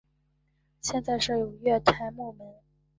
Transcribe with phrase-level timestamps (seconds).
[0.81, 2.55] 现在设有月台幕门。